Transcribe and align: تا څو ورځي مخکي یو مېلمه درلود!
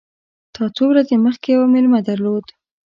تا 0.55 0.63
څو 0.75 0.83
ورځي 0.91 1.15
مخکي 1.27 1.49
یو 1.53 1.63
مېلمه 1.73 1.99
درلود! 2.07 2.45